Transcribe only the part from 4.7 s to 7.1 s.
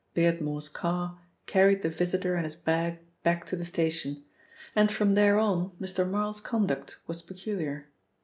and from there on Mr. Marl's conduct